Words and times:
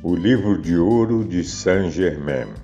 O 0.00 0.14
livro 0.14 0.56
de 0.62 0.76
ouro 0.76 1.24
de 1.24 1.42
Saint-Germain. 1.42 2.54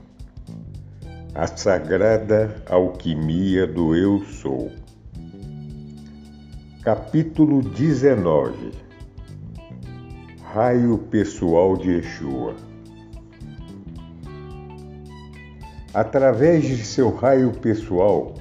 A 1.35 1.49
sagrada 1.49 2.63
alquimia 2.71 3.67
do 3.67 3.97
Eu 3.97 4.21
Sou. 4.21 4.71
Capítulo 6.85 7.61
19. 7.61 8.71
Raio 10.45 10.97
pessoal 11.11 11.77
de 11.77 11.97
Yeshua. 11.97 12.55
Através 15.93 16.63
de 16.63 16.85
seu 16.85 17.13
raio 17.13 17.51
pessoal, 17.51 18.35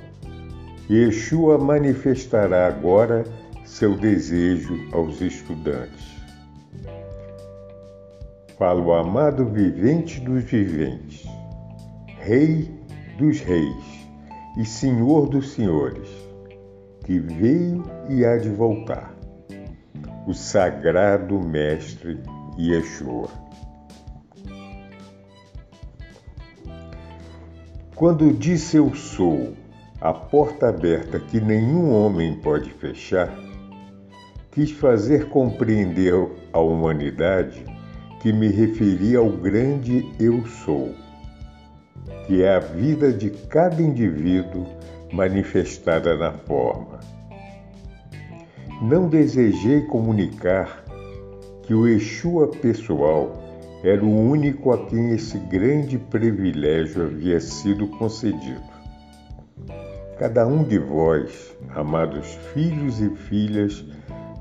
Yeshua 0.87 1.57
manifestará 1.57 2.67
agora 2.67 3.23
seu 3.65 3.97
desejo 3.97 4.87
aos 4.91 5.19
estudantes 5.19 6.22
fala 8.57 8.81
o 8.81 8.93
amado 8.93 9.45
vivente 9.45 10.19
dos 10.19 10.43
viventes, 10.43 11.25
Rei 12.19 12.71
dos 13.17 13.41
reis 13.41 14.07
e 14.57 14.65
Senhor 14.65 15.27
dos 15.27 15.51
senhores, 15.53 16.09
que 17.05 17.19
veio 17.19 17.83
e 18.09 18.25
há 18.25 18.37
de 18.37 18.49
voltar, 18.49 19.13
o 20.25 20.33
sagrado 20.33 21.39
Mestre 21.39 22.19
Yeshua. 22.57 23.29
Quando 27.95 28.31
disse 28.33 28.77
eu 28.77 28.93
sou, 28.95 29.53
a 29.99 30.13
porta 30.13 30.69
aberta 30.69 31.19
que 31.19 31.39
nenhum 31.41 31.93
homem 31.93 32.39
pode 32.39 32.69
fechar, 32.71 33.33
quis 34.51 34.71
fazer 34.71 35.29
compreender 35.29 36.13
à 36.51 36.59
humanidade 36.59 37.72
que 38.23 38.31
me 38.31 38.47
referi 38.47 39.17
ao 39.17 39.29
grande 39.29 40.09
Eu 40.17 40.45
Sou, 40.45 40.95
que 42.25 42.41
é 42.41 42.55
a 42.55 42.59
vida 42.59 43.11
de 43.11 43.29
cada 43.29 43.81
indivíduo 43.81 44.65
manifestada 45.11 46.15
na 46.15 46.31
forma. 46.31 47.01
Não 48.81 49.09
desejei 49.09 49.81
comunicar 49.81 50.85
que 51.63 51.73
o 51.73 51.85
Exua 51.85 52.47
pessoal 52.47 53.43
era 53.83 54.01
o 54.01 54.29
único 54.29 54.71
a 54.71 54.85
quem 54.85 55.11
esse 55.11 55.37
grande 55.37 55.97
privilégio 55.97 57.03
havia 57.03 57.41
sido 57.41 57.87
concedido. 57.87 58.63
Cada 60.17 60.47
um 60.47 60.63
de 60.63 60.79
vós, 60.79 61.53
amados 61.75 62.35
filhos 62.53 63.01
e 63.01 63.09
filhas 63.09 63.83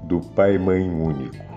do 0.05 0.21
Pai 0.21 0.57
Mãe 0.57 0.89
Único, 0.89 1.52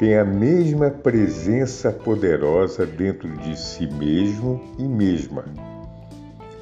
tem 0.00 0.16
a 0.16 0.24
mesma 0.24 0.88
presença 0.88 1.92
poderosa 1.92 2.86
dentro 2.86 3.28
de 3.36 3.54
si 3.54 3.86
mesmo 3.86 4.58
e 4.78 4.84
mesma. 4.84 5.44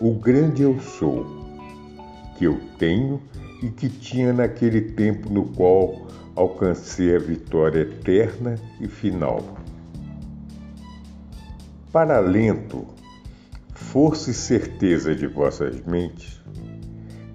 O 0.00 0.12
grande 0.14 0.64
eu 0.64 0.80
sou, 0.80 1.24
que 2.36 2.46
eu 2.46 2.58
tenho 2.80 3.22
e 3.62 3.68
que 3.68 3.88
tinha 3.88 4.32
naquele 4.32 4.80
tempo 4.80 5.32
no 5.32 5.44
qual 5.50 6.08
alcancei 6.34 7.14
a 7.14 7.18
vitória 7.20 7.82
eterna 7.82 8.56
e 8.80 8.88
final. 8.88 9.56
Para 11.92 12.16
alento, 12.16 12.88
força 13.72 14.32
e 14.32 14.34
certeza 14.34 15.14
de 15.14 15.28
vossas 15.28 15.80
mentes, 15.86 16.42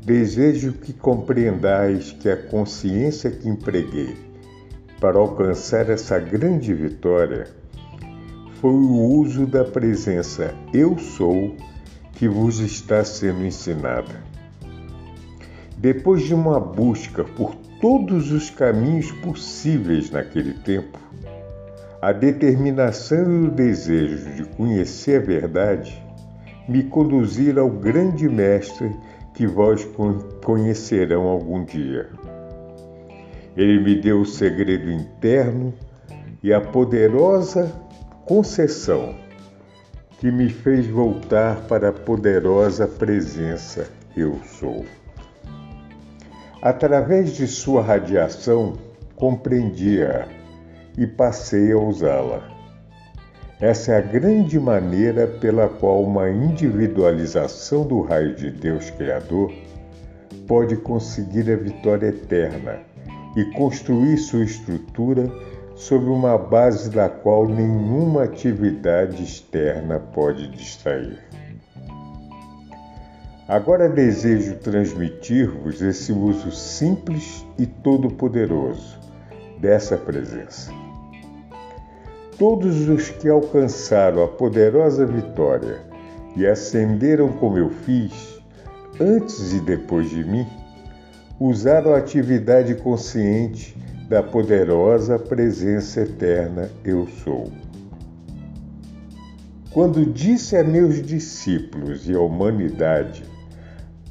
desejo 0.03 0.73
que 0.73 0.91
compreendais 0.91 2.11
que 2.11 2.28
a 2.28 2.35
consciência 2.35 3.31
que 3.31 3.47
empreguei 3.47 4.32
para 5.03 5.19
alcançar 5.19 5.90
essa 5.90 6.18
grande 6.18 6.74
vitória 6.74 7.47
foi 8.62 8.72
o 8.72 9.02
uso 9.19 9.46
da 9.46 9.66
presença 9.66 10.56
Eu 10.74 10.97
Sou 10.97 11.58
que 12.14 12.25
vos 12.25 12.62
está 12.62 13.03
sendo 13.03 13.46
ensinada. 13.46 14.24
Depois 15.78 16.22
de 16.22 16.34
uma 16.34 16.58
busca 16.58 17.22
por 17.22 17.53
todos 17.81 18.31
os 18.31 18.50
caminhos 18.50 19.12
possíveis 19.12 20.09
naquele 20.09 20.53
tempo, 20.53 20.97
a 22.02 22.14
determinação 22.14 23.44
e 23.44 23.47
o 23.47 23.52
desejo 23.52 24.35
de 24.35 24.46
conhecer 24.56 25.22
a 25.22 25.25
verdade 25.25 26.02
me 26.66 26.81
conduziram 26.81 27.64
ao 27.64 27.70
grande 27.70 28.30
Mestre 28.30 28.96
que 29.34 29.46
vós 29.46 29.85
conhecerão 30.41 31.24
algum 31.24 31.66
dia. 31.66 32.09
Ele 33.56 33.80
me 33.80 33.96
deu 33.96 34.22
o 34.22 34.25
segredo 34.25 34.91
interno 34.91 35.74
e 36.41 36.52
a 36.52 36.59
poderosa 36.59 37.72
concessão 38.25 39.16
que 40.19 40.31
me 40.31 40.50
fez 40.50 40.88
voltar 40.88 41.62
para 41.68 41.90
a 41.90 41.94
poderosa 41.94 42.88
presença 42.88 43.88
eu 44.18 44.40
sou. 44.46 44.86
Através 46.62 47.36
de 47.36 47.46
sua 47.46 47.81
radiação, 47.81 48.74
compreendi-a 49.16 50.28
e 50.97 51.06
passei 51.06 51.74
a 51.74 51.78
usá-la. 51.78 52.50
Essa 53.59 53.94
é 53.94 53.97
a 53.97 54.02
grande 54.02 54.59
maneira 54.59 55.28
pela 55.28 55.70
qual 55.70 56.03
uma 56.03 56.30
individualização 56.30 57.85
do 57.85 58.02
raio 58.02 58.35
de 58.35 58.50
Deus 58.50 58.90
Criador 58.91 59.53
pode 60.47 60.75
conseguir 60.78 61.52
a 61.52 61.56
vitória 61.56 62.08
eterna 62.08 62.92
e 63.35 63.45
construir 63.45 64.17
sua 64.17 64.44
estrutura 64.44 65.31
sobre 65.75 66.09
uma 66.09 66.38
base 66.38 66.89
da 66.89 67.09
qual 67.09 67.47
nenhuma 67.47 68.23
atividade 68.23 69.23
externa 69.23 69.99
pode 69.99 70.47
distrair. 70.49 71.19
Agora 73.47 73.89
desejo 73.89 74.55
transmitir-vos 74.55 75.81
esse 75.81 76.11
uso 76.11 76.51
simples 76.51 77.45
e 77.57 77.66
todo-poderoso 77.66 78.97
dessa 79.59 79.97
presença. 79.97 80.72
Todos 82.38 82.88
os 82.88 83.09
que 83.09 83.27
alcançaram 83.27 84.23
a 84.23 84.27
poderosa 84.27 85.05
vitória 85.05 85.81
e 86.35 86.47
ascenderam 86.47 87.29
como 87.33 87.57
eu 87.57 87.69
fiz, 87.69 88.41
antes 88.99 89.53
e 89.53 89.59
depois 89.59 90.09
de 90.09 90.23
mim, 90.23 90.47
usaram 91.39 91.94
a 91.94 91.97
atividade 91.97 92.75
consciente 92.75 93.75
da 94.07 94.21
poderosa 94.21 95.17
presença 95.17 96.01
eterna 96.01 96.69
Eu 96.83 97.07
Sou. 97.23 97.51
Quando 99.72 100.05
disse 100.05 100.55
a 100.55 100.63
meus 100.63 101.01
discípulos 101.01 102.07
e 102.07 102.13
à 102.13 102.19
humanidade, 102.19 103.23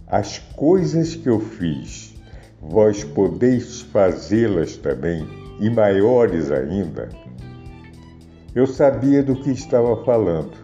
as 0.09 0.39
coisas 0.39 1.15
que 1.15 1.29
eu 1.29 1.39
fiz, 1.39 2.15
vós 2.61 3.05
podeis 3.05 3.81
fazê-las 3.81 4.77
também, 4.77 5.27
e 5.61 5.71
maiores 5.71 6.51
ainda, 6.51 7.09
eu 8.55 8.67
sabia 8.67 9.23
do 9.23 9.37
que 9.37 9.51
estava 9.51 10.05
falando 10.05 10.62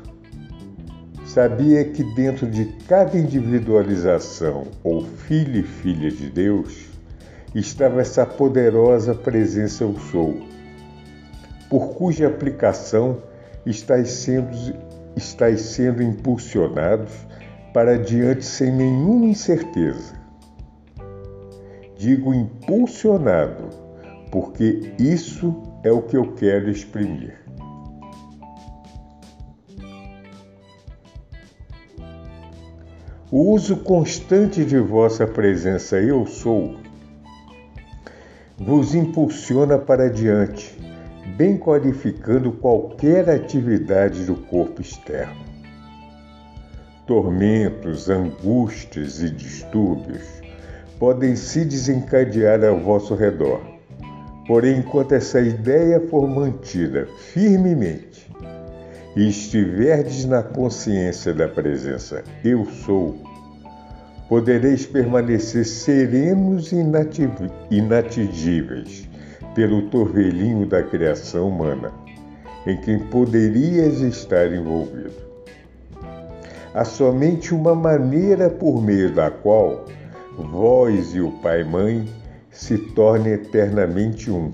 Sabia 1.39 1.85
que 1.85 2.03
dentro 2.03 2.49
de 2.49 2.65
cada 2.89 3.17
individualização, 3.17 4.65
ou 4.83 5.05
filho 5.05 5.61
e 5.61 5.63
filha 5.63 6.11
de 6.11 6.29
Deus, 6.29 6.89
estava 7.55 8.01
essa 8.01 8.27
poderosa 8.27 9.15
presença 9.15 9.85
Eu 9.85 9.95
Sou, 10.11 10.43
por 11.71 11.91
cuja 11.91 12.27
aplicação 12.27 13.23
estáis 13.65 14.11
sendo, 14.11 14.51
estáis 15.15 15.61
sendo 15.61 16.03
impulsionados 16.03 17.13
para 17.73 17.93
adiante 17.93 18.45
sem 18.45 18.73
nenhuma 18.73 19.27
incerteza. 19.27 20.15
Digo 21.97 22.35
impulsionado, 22.35 23.69
porque 24.33 24.93
isso 24.99 25.55
é 25.85 25.93
o 25.93 26.03
que 26.03 26.17
eu 26.17 26.33
quero 26.33 26.69
exprimir. 26.69 27.48
O 33.31 33.53
uso 33.53 33.77
constante 33.77 34.65
de 34.65 34.79
vossa 34.79 35.27
presença 35.27 36.01
Eu 36.01 36.25
Sou 36.25 36.77
vos 38.57 38.95
impulsiona 38.95 39.77
para 39.77 40.09
diante, 40.09 40.75
bem 41.37 41.59
qualificando 41.59 42.51
qualquer 42.53 43.29
atividade 43.29 44.25
do 44.25 44.35
corpo 44.35 44.81
externo. 44.81 45.45
Tormentos, 47.07 48.09
angústias 48.09 49.23
e 49.23 49.29
distúrbios 49.29 50.25
podem 50.99 51.37
se 51.37 51.67
desencadear 51.67 52.65
ao 52.65 52.81
vosso 52.81 53.15
redor. 53.15 53.61
Porém, 54.47 54.79
enquanto 54.79 55.13
essa 55.13 55.39
ideia 55.39 56.01
for 56.09 56.27
mantida 56.27 57.07
firmemente 57.31 58.28
e 59.17 59.29
estiverdes 59.29 60.25
na 60.25 60.43
consciência 60.43 61.33
da 61.35 61.49
presença 61.49 62.23
Eu 62.45 62.65
Sou, 62.67 63.17
podereis 64.29 64.87
permanecer 64.87 65.65
serenos 65.65 66.73
e 66.73 66.77
inatingíveis 67.71 69.09
pelo 69.55 69.83
torvelinho 69.89 70.67
da 70.67 70.83
criação 70.83 71.49
humana, 71.49 71.93
em 72.67 72.77
quem 72.81 72.99
poderias 72.99 74.01
estar 74.01 74.53
envolvido. 74.53 75.29
Há 76.75 76.85
somente 76.85 77.55
uma 77.55 77.75
maneira 77.75 78.51
por 78.51 78.83
meio 78.83 79.13
da 79.13 79.31
qual 79.31 79.87
vós 80.37 81.15
e 81.15 81.21
o 81.21 81.33
Pai 81.43 81.65
Mãe 81.65 82.09
se 82.51 82.79
tornem 82.79 83.33
eternamente 83.33 84.31
um, 84.31 84.53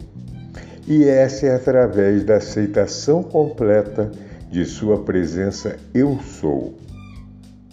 e 0.86 1.04
essa 1.04 1.46
é 1.46 1.54
através 1.54 2.24
da 2.24 2.36
aceitação 2.36 3.22
completa 3.22 4.10
de 4.54 4.64
Sua 4.64 5.02
presença 5.02 5.76
Eu 5.92 6.16
Sou, 6.20 6.78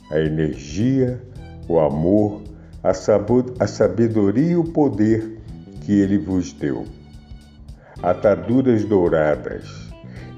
a 0.10 0.20
energia, 0.20 1.22
o 1.68 1.80
amor, 1.80 2.42
a 2.82 2.92
sabedoria 3.68 4.54
e 4.54 4.56
o 4.56 4.64
poder 4.64 5.38
que 5.82 5.92
Ele 5.92 6.18
vos 6.18 6.52
deu. 6.54 6.88
Ataduras 8.02 8.84
douradas, 8.84 9.64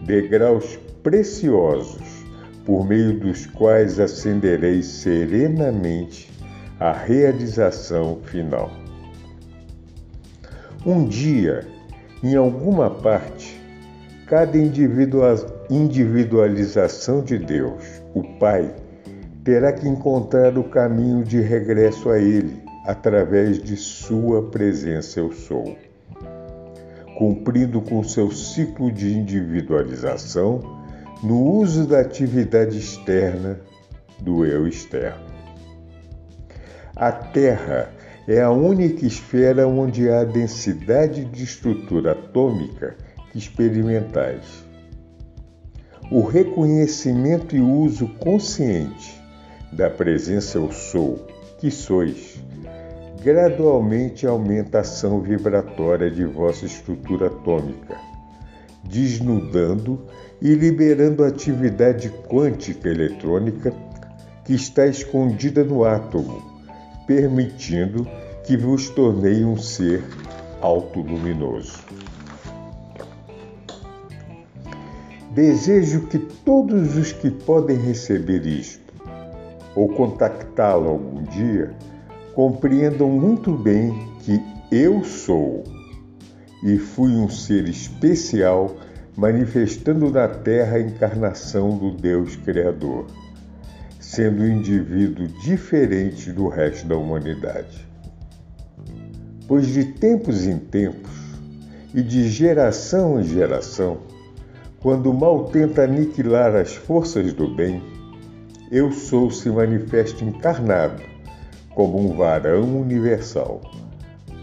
degraus 0.06 0.78
preciosos, 1.02 2.26
por 2.66 2.86
meio 2.86 3.18
dos 3.22 3.46
quais 3.46 3.98
ascendereis 3.98 4.86
serenamente 4.86 6.30
à 6.78 6.92
realização 6.92 8.20
final. 8.22 8.70
Um 10.86 11.08
dia, 11.08 11.66
em 12.22 12.36
alguma 12.36 12.90
parte, 12.90 13.63
cada 14.28 14.58
individualização 15.70 17.22
de 17.22 17.38
Deus, 17.38 18.02
o 18.14 18.24
Pai, 18.40 18.74
terá 19.44 19.72
que 19.74 19.88
encontrar 19.88 20.58
o 20.58 20.64
caminho 20.64 21.24
de 21.24 21.42
regresso 21.42 22.10
a 22.10 22.18
Ele 22.18 22.64
através 22.86 23.62
de 23.62 23.76
Sua 23.76 24.50
presença 24.50 25.20
Eu 25.20 25.32
Sou. 25.32 25.78
Cumprindo 27.18 27.82
com 27.82 28.04
seu 28.04 28.32
ciclo 28.32 28.92
de 28.92 29.14
individualização 29.14 30.82
no 31.22 31.42
uso 31.42 31.86
da 31.86 32.00
atividade 32.00 32.78
externa 32.78 33.60
do 34.20 34.46
eu 34.46 34.68
externo. 34.68 35.24
A 36.96 37.12
Terra 37.12 37.90
é 38.28 38.42
a 38.42 38.52
única 38.52 39.06
esfera 39.06 39.68
onde 39.68 40.10
há 40.10 40.24
densidade 40.24 41.26
de 41.26 41.44
estrutura 41.44 42.14
atômica 42.14 42.96
experimentais. 43.36 44.66
O 46.12 46.22
reconhecimento 46.22 47.56
e 47.56 47.62
uso 47.62 48.08
consciente 48.20 49.22
da 49.72 49.90
presença 49.90 50.58
eu 50.58 50.72
sou, 50.72 51.26
que 51.60 51.72
sois, 51.72 52.42
gradualmente 53.24 54.28
aumenta 54.28 54.80
a 54.80 54.82
ação 54.82 55.22
vibratória 55.22 56.12
de 56.12 56.26
vossa 56.26 56.66
estrutura 56.66 57.28
atômica, 57.28 57.98
desnudando 58.84 60.06
e 60.42 60.54
liberando 60.54 61.24
a 61.24 61.30
atividade 61.30 62.10
quântica 62.30 62.90
eletrônica 62.90 63.74
que 64.44 64.54
está 64.54 64.86
escondida 64.86 65.64
no 65.64 65.86
átomo, 65.86 66.44
permitindo 67.08 68.06
que 68.46 68.58
vos 68.58 68.90
tornei 68.90 69.44
um 69.46 69.58
ser 69.58 70.04
autoluminoso. 70.62 71.80
Desejo 75.34 76.02
que 76.02 76.20
todos 76.20 76.96
os 76.96 77.12
que 77.12 77.32
podem 77.32 77.76
receber 77.76 78.46
isto 78.46 78.94
ou 79.76 79.90
contactá-lo 79.90 80.90
algum 80.90 81.24
dia, 81.24 81.74
compreendam 82.36 83.10
muito 83.10 83.52
bem 83.52 83.92
que 84.22 84.40
eu 84.72 85.04
sou 85.04 85.64
e 86.64 86.78
fui 86.78 87.14
um 87.14 87.28
ser 87.28 87.68
especial 87.68 88.76
manifestando 89.18 90.12
na 90.12 90.28
Terra 90.28 90.78
a 90.78 90.82
encarnação 90.82 91.80
do 91.80 91.90
Deus 91.90 92.36
Criador, 92.36 93.08
sendo 94.00 94.44
um 94.44 94.48
indivíduo 94.48 95.28
diferente 95.44 96.32
do 96.32 96.48
resto 96.48 96.86
da 96.86 96.96
humanidade. 96.96 97.88
Pois 99.48 99.66
de 99.66 99.84
tempos 99.84 100.46
em 100.46 100.60
tempos 100.60 101.12
e 101.92 102.04
de 102.04 102.30
geração 102.30 103.20
em 103.20 103.24
geração, 103.24 104.13
quando 104.84 105.10
o 105.10 105.14
mal 105.14 105.46
tenta 105.46 105.86
aniquilar 105.86 106.54
as 106.58 106.76
forças 106.76 107.32
do 107.32 107.48
bem, 107.48 107.82
eu 108.70 108.92
sou 108.92 109.32
se 109.32 109.50
manifesta 109.50 110.26
encarnado 110.26 111.02
como 111.74 111.98
um 111.98 112.18
varão 112.18 112.82
universal, 112.82 113.62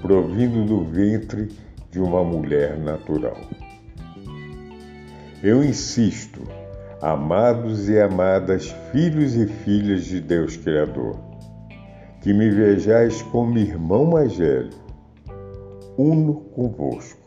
provindo 0.00 0.64
do 0.64 0.82
ventre 0.82 1.50
de 1.90 2.00
uma 2.00 2.25
mulher 2.25 2.78
natural. 2.78 3.37
Eu 5.42 5.62
insisto, 5.62 6.40
amados 7.02 7.90
e 7.90 8.00
amadas 8.00 8.75
filhos 8.92 9.34
e 9.34 9.46
filhas 9.46 10.06
de 10.06 10.22
Deus 10.22 10.56
Criador, 10.56 11.19
que 12.22 12.32
me 12.32 12.48
vejais 12.48 13.20
como 13.25 13.58
irmão 13.58 14.06
mais 14.06 14.34
velho, 14.34 14.70
uno 15.98 16.34
convosco. 16.54 17.19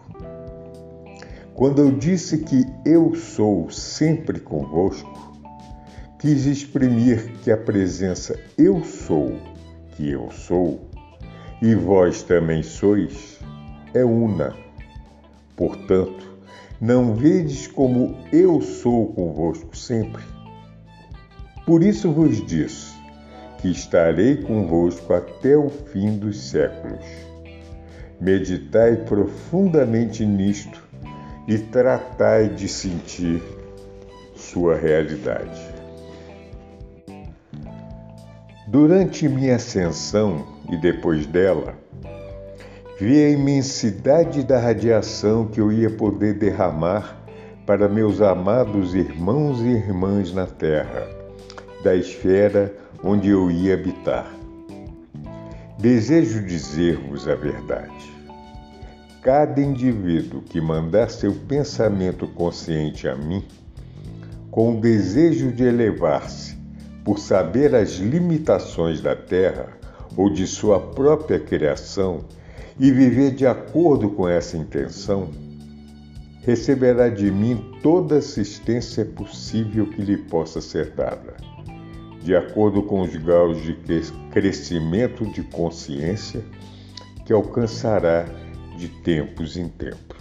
Quando 1.55 1.83
eu 1.83 1.91
disse 1.91 2.39
que 2.39 2.65
eu 2.83 3.13
sou 3.13 3.69
sempre 3.69 4.39
convosco, 4.39 5.37
quis 6.17 6.47
exprimir 6.47 7.31
que 7.43 7.51
a 7.51 7.57
presença 7.57 8.39
eu 8.57 8.83
sou, 8.83 9.37
que 9.95 10.09
eu 10.09 10.31
sou, 10.31 10.89
e 11.61 11.75
vós 11.75 12.23
também 12.23 12.63
sois, 12.63 13.39
é 13.93 14.03
una. 14.03 14.55
Portanto, 15.55 16.39
não 16.81 17.13
vedes 17.13 17.67
como 17.67 18.17
eu 18.31 18.59
sou 18.59 19.13
convosco 19.13 19.77
sempre? 19.77 20.23
Por 21.67 21.83
isso 21.83 22.11
vos 22.11 22.43
disse 22.47 22.95
que 23.61 23.69
estarei 23.69 24.37
convosco 24.37 25.13
até 25.13 25.55
o 25.55 25.69
fim 25.69 26.17
dos 26.17 26.49
séculos. 26.49 27.05
Meditai 28.19 28.97
profundamente 29.05 30.25
nisto 30.25 30.82
e 31.47 31.57
tratai 31.57 32.49
de 32.49 32.67
sentir 32.67 33.41
sua 34.35 34.75
realidade. 34.75 35.61
Durante 38.67 39.27
minha 39.27 39.55
ascensão 39.55 40.45
e 40.69 40.77
depois 40.77 41.25
dela, 41.27 41.75
vi 42.99 43.23
a 43.23 43.29
imensidade 43.29 44.43
da 44.43 44.57
radiação 44.59 45.47
que 45.47 45.59
eu 45.59 45.71
ia 45.71 45.89
poder 45.89 46.33
derramar 46.35 47.23
para 47.65 47.87
meus 47.87 48.21
amados 48.21 48.93
irmãos 48.95 49.59
e 49.61 49.67
irmãs 49.67 50.33
na 50.33 50.45
Terra, 50.45 51.07
da 51.83 51.95
esfera 51.95 52.73
onde 53.03 53.29
eu 53.29 53.51
ia 53.51 53.73
habitar. 53.73 54.33
Desejo 55.77 56.45
dizer-vos 56.45 57.27
a 57.27 57.35
verdade. 57.35 58.12
Cada 59.23 59.61
indivíduo 59.61 60.41
que 60.41 60.59
mandar 60.59 61.09
seu 61.09 61.33
pensamento 61.33 62.27
consciente 62.27 63.07
a 63.07 63.15
mim, 63.15 63.41
com 64.51 64.77
o 64.77 64.81
desejo 64.81 65.49
de 65.49 65.63
elevar-se 65.63 66.57
por 67.05 67.17
saber 67.17 67.73
as 67.73 67.91
limitações 67.91 68.99
da 68.99 69.15
terra 69.15 69.69
ou 70.17 70.29
de 70.29 70.45
sua 70.45 70.77
própria 70.77 71.39
criação 71.39 72.25
e 72.77 72.91
viver 72.91 73.31
de 73.31 73.47
acordo 73.47 74.09
com 74.09 74.27
essa 74.27 74.57
intenção, 74.57 75.29
receberá 76.41 77.07
de 77.07 77.31
mim 77.31 77.79
toda 77.81 78.17
assistência 78.17 79.05
possível 79.05 79.89
que 79.89 80.01
lhe 80.01 80.17
possa 80.17 80.59
ser 80.59 80.89
dada, 80.89 81.37
de 82.21 82.35
acordo 82.35 82.83
com 82.83 82.99
os 82.99 83.15
graus 83.15 83.61
de 83.61 83.73
crescimento 84.31 85.25
de 85.27 85.43
consciência 85.43 86.43
que 87.25 87.31
alcançará 87.31 88.25
de 88.77 88.87
tempos 88.87 89.57
em 89.57 89.67
tempos. 89.67 90.17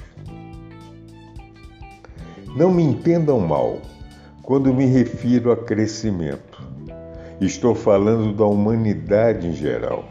Não 2.55 2.71
me 2.71 2.83
entendam 2.83 3.41
mal 3.41 3.81
quando 4.43 4.75
me 4.75 4.85
refiro 4.85 5.51
a 5.51 5.57
crescimento. 5.57 6.63
Estou 7.41 7.75
falando 7.75 8.35
da 8.35 8.45
humanidade 8.45 9.47
em 9.47 9.55
geral. 9.55 10.05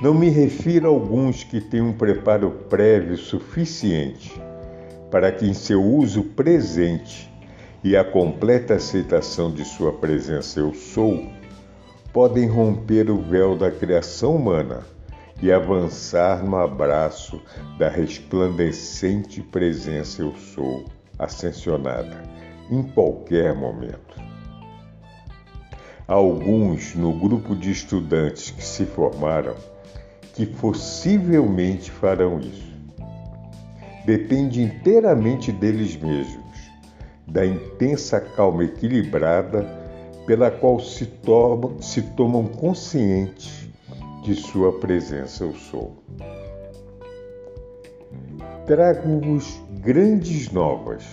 Não 0.00 0.14
me 0.14 0.30
refiro 0.30 0.86
a 0.86 0.90
alguns 0.90 1.44
que 1.44 1.60
têm 1.60 1.82
um 1.82 1.92
preparo 1.92 2.50
prévio 2.70 3.18
suficiente 3.18 4.40
para 5.10 5.30
que 5.30 5.44
em 5.44 5.52
seu 5.52 5.82
uso 5.82 6.22
presente 6.22 7.30
e 7.82 7.96
a 7.96 8.04
completa 8.04 8.74
aceitação 8.74 9.52
de 9.52 9.64
sua 9.64 9.92
presença 9.92 10.60
eu 10.60 10.72
sou, 10.72 11.26
podem 12.12 12.46
romper 12.46 13.10
o 13.10 13.18
véu 13.18 13.56
da 13.56 13.70
criação 13.70 14.36
humana 14.36 14.80
e 15.42 15.50
avançar 15.50 16.44
no 16.44 16.56
abraço 16.56 17.40
da 17.78 17.88
resplandecente 17.88 19.40
presença 19.40 20.22
eu 20.22 20.34
sou, 20.34 20.84
ascensionada, 21.18 22.22
em 22.70 22.82
qualquer 22.82 23.54
momento. 23.54 24.20
Alguns 26.06 26.94
no 26.94 27.12
grupo 27.18 27.54
de 27.54 27.70
estudantes 27.70 28.50
que 28.50 28.64
se 28.64 28.84
formaram 28.84 29.54
que 30.34 30.44
possivelmente 30.44 31.90
farão 31.90 32.38
isso. 32.40 32.70
Depende 34.04 34.62
inteiramente 34.62 35.52
deles 35.52 35.96
mesmos, 35.96 36.58
da 37.26 37.46
intensa 37.46 38.20
calma 38.20 38.64
equilibrada 38.64 39.62
pela 40.26 40.50
qual 40.50 40.80
se 40.80 41.06
tomam, 41.06 41.80
se 41.80 42.02
tomam 42.02 42.46
conscientes 42.46 43.69
de 44.22 44.34
sua 44.34 44.78
presença 44.78 45.44
eu 45.44 45.54
sou. 45.54 45.96
Trago-vos 48.66 49.60
grandes 49.80 50.50
novas, 50.50 51.04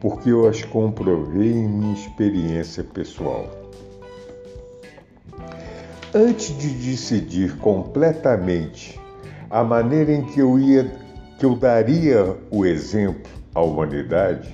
porque 0.00 0.30
eu 0.30 0.46
as 0.48 0.64
comprovei 0.64 1.52
em 1.52 1.68
minha 1.68 1.94
experiência 1.94 2.84
pessoal. 2.84 3.46
Antes 6.14 6.56
de 6.56 6.70
decidir 6.70 7.56
completamente 7.58 8.98
a 9.50 9.62
maneira 9.62 10.12
em 10.12 10.24
que 10.24 10.40
eu 10.40 10.58
ia 10.58 10.90
que 11.38 11.46
eu 11.46 11.54
daria 11.54 12.36
o 12.50 12.66
exemplo 12.66 13.30
à 13.54 13.60
humanidade, 13.60 14.52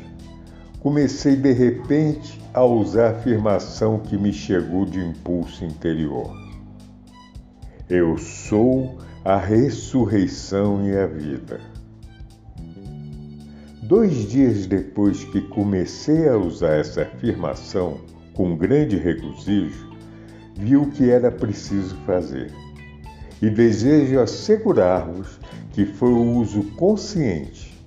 comecei 0.81 1.35
de 1.35 1.51
repente 1.53 2.39
a 2.53 2.63
usar 2.63 3.07
a 3.07 3.11
afirmação 3.13 3.99
que 3.99 4.19
me 4.19 4.33
chegou 4.33 4.85
de 4.85 5.01
impulso 5.01 5.65
interior. 5.65 6.44
Eu 7.89 8.17
sou 8.17 8.97
a 9.23 9.37
ressurreição 9.37 10.89
e 10.89 10.97
a 10.97 11.07
vida. 11.07 11.61
Dois 13.83 14.27
dias 14.31 14.65
depois 14.65 15.23
que 15.25 15.43
comecei 15.43 16.27
a 16.27 16.35
usar 16.35 16.77
essa 16.77 17.03
afirmação 17.03 18.01
com 18.33 18.57
grande 18.57 18.97
regozijo, 18.97 19.93
vi 20.57 20.79
o 20.79 20.91
que 20.93 21.11
era 21.11 21.31
preciso 21.31 21.95
fazer. 22.07 22.51
E 23.43 23.51
desejo 23.51 24.19
assegurar-vos 24.19 25.39
que 25.73 25.85
foi 25.85 26.09
o 26.09 26.39
uso 26.39 26.63
consciente 26.77 27.79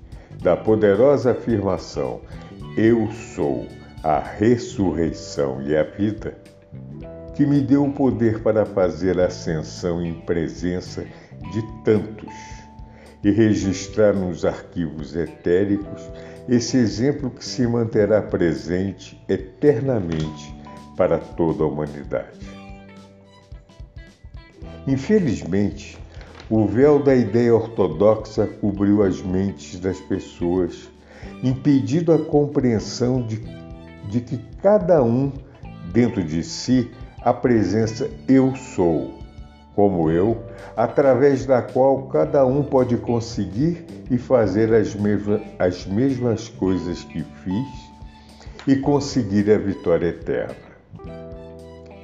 da 0.43 0.55
poderosa 0.55 1.31
afirmação: 1.31 2.21
Eu 2.77 3.09
sou 3.33 3.65
a 4.03 4.19
ressurreição 4.19 5.59
e 5.63 5.75
a 5.75 5.81
vida 5.81 6.37
que 7.37 7.45
me 7.45 7.61
deu 7.61 7.85
o 7.85 7.93
poder 7.93 8.41
para 8.41 8.65
fazer 8.65 9.19
a 9.19 9.27
ascensão 9.27 10.03
em 10.03 10.11
presença 10.11 11.05
de 11.53 11.61
tantos 11.83 12.33
e 13.23 13.29
registrar 13.29 14.11
nos 14.11 14.43
arquivos 14.43 15.15
etéricos 15.15 16.01
esse 16.49 16.77
exemplo 16.77 17.29
que 17.29 17.45
se 17.45 17.67
manterá 17.67 18.23
presente 18.23 19.23
eternamente 19.29 20.51
para 20.97 21.19
toda 21.19 21.63
a 21.63 21.67
humanidade. 21.67 22.39
Infelizmente, 24.87 25.99
o 26.49 26.65
véu 26.65 26.97
da 26.97 27.13
ideia 27.13 27.53
ortodoxa 27.53 28.47
cobriu 28.47 29.03
as 29.03 29.21
mentes 29.21 29.79
das 29.79 29.99
pessoas, 29.99 30.89
impedindo 31.43 32.11
a 32.11 32.17
compreensão 32.17 33.21
de, 33.21 33.39
de 34.09 34.21
que 34.21 34.39
cada 34.59 35.03
um, 35.03 35.31
dentro 35.93 36.23
de 36.23 36.41
si, 36.43 36.89
a 37.27 37.33
presença 37.33 38.09
eu 38.25 38.55
sou, 38.55 39.15
como 39.75 40.09
eu, 40.09 40.45
através 40.77 41.45
da 41.45 41.61
qual 41.61 42.03
cada 42.03 42.45
um 42.45 42.63
pode 42.63 42.95
conseguir 42.95 43.85
e 44.09 44.17
fazer 44.17 44.73
as 44.73 44.95
mesmas, 44.95 45.41
as 45.59 45.85
mesmas 45.85 46.47
coisas 46.47 47.03
que 47.03 47.21
fiz 47.43 47.91
e 48.65 48.77
conseguir 48.77 49.51
a 49.51 49.57
vitória 49.57 50.07
eterna. 50.07 50.55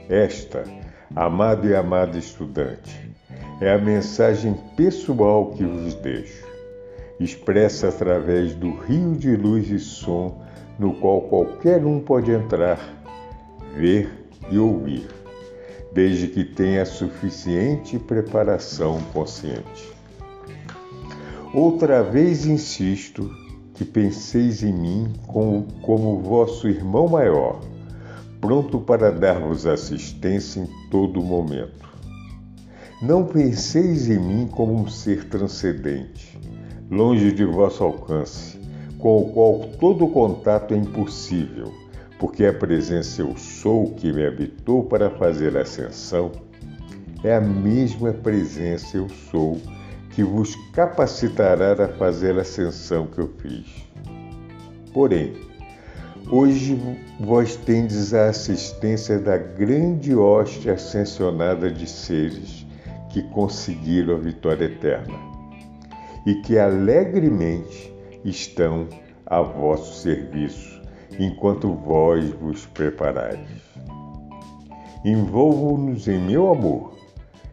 Esta, 0.09 0.65
amado 1.15 1.69
e 1.69 1.73
amada 1.73 2.17
estudante, 2.17 3.09
é 3.61 3.71
a 3.71 3.77
mensagem 3.77 4.59
pessoal 4.75 5.51
que 5.51 5.63
vos 5.63 5.93
deixo, 5.93 6.45
expressa 7.17 7.87
através 7.87 8.53
do 8.55 8.75
rio 8.75 9.15
de 9.15 9.37
luz 9.37 9.69
e 9.69 9.79
som 9.79 10.43
no 10.77 10.93
qual 10.95 11.21
qualquer 11.21 11.85
um 11.85 12.01
pode 12.01 12.29
entrar, 12.29 12.77
ver 13.77 14.22
e 14.49 14.57
ouvir, 14.57 15.07
desde 15.93 16.27
que 16.27 16.43
tenha 16.43 16.85
suficiente 16.85 17.99
preparação 17.99 18.99
consciente. 19.13 19.91
Outra 21.53 22.01
vez 22.01 22.45
insisto 22.45 23.29
que 23.73 23.85
penseis 23.85 24.63
em 24.63 24.73
mim 24.73 25.13
como, 25.27 25.67
como 25.81 26.19
vosso 26.19 26.67
irmão 26.67 27.07
maior, 27.07 27.59
pronto 28.41 28.79
para 28.79 29.11
dar-vos 29.11 29.65
assistência 29.65 30.61
em 30.61 30.89
todo 30.89 31.21
momento. 31.21 31.83
Não 33.01 33.25
penseis 33.25 34.09
em 34.09 34.19
mim 34.19 34.47
como 34.47 34.73
um 34.73 34.87
ser 34.87 35.25
transcendente, 35.29 36.39
longe 36.89 37.31
de 37.31 37.45
vosso 37.45 37.83
alcance, 37.83 38.59
com 38.97 39.21
o 39.21 39.31
qual 39.31 39.59
todo 39.79 40.07
contato 40.07 40.73
é 40.73 40.77
impossível 40.77 41.82
porque 42.23 42.45
a 42.45 42.53
presença 42.53 43.21
eu 43.21 43.35
sou 43.35 43.95
que 43.95 44.09
me 44.13 44.25
habitou 44.25 44.85
para 44.85 45.09
fazer 45.09 45.57
a 45.57 45.63
ascensão 45.63 46.31
é 47.21 47.35
a 47.35 47.41
mesma 47.41 48.13
presença 48.13 48.95
eu 48.95 49.09
sou 49.29 49.59
que 50.11 50.23
vos 50.23 50.55
capacitará 50.71 51.73
a 51.73 51.87
fazer 51.89 52.37
a 52.37 52.41
ascensão 52.43 53.07
que 53.07 53.19
eu 53.19 53.27
fiz. 53.39 53.65
Porém, 54.93 55.33
hoje 56.31 56.79
vós 57.19 57.57
tendes 57.57 58.13
a 58.13 58.29
assistência 58.29 59.19
da 59.19 59.37
grande 59.37 60.15
hoste 60.15 60.69
ascensionada 60.69 61.69
de 61.69 61.85
seres 61.85 62.65
que 63.09 63.21
conseguiram 63.31 64.15
a 64.15 64.19
vitória 64.19 64.63
eterna 64.63 65.19
e 66.25 66.35
que 66.35 66.57
alegremente 66.57 67.93
estão 68.23 68.87
a 69.25 69.41
vosso 69.41 70.01
serviço 70.01 70.82
enquanto 71.19 71.73
vós 71.73 72.29
vos 72.31 72.65
preparais. 72.65 73.39
Envolvo-nos 75.05 76.07
em 76.07 76.19
meu 76.19 76.51
amor 76.51 76.93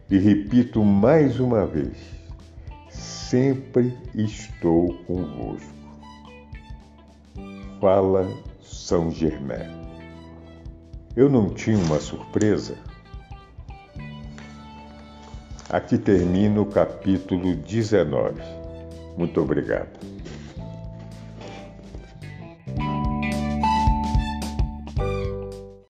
e 0.09 0.17
repito 0.17 0.83
mais 0.83 1.39
uma 1.39 1.65
vez: 1.65 1.97
sempre 2.89 3.97
estou 4.15 4.93
convosco. 5.05 5.81
Fala 7.79 8.27
São 8.61 9.11
Germain. 9.11 9.81
Eu 11.15 11.29
não 11.29 11.49
tinha 11.49 11.77
uma 11.77 11.99
surpresa? 11.99 12.77
Aqui 15.69 15.97
termina 15.97 16.61
o 16.61 16.65
capítulo 16.65 17.55
19. 17.55 18.41
Muito 19.17 19.41
obrigado. 19.41 20.10